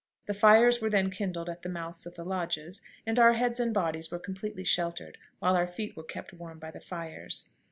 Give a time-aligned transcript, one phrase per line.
[0.25, 3.71] The fires were then kindled at the mouths of the lodges, and our heads and
[3.71, 7.43] bodies were completely sheltered, while our feet were kept warm by the fires.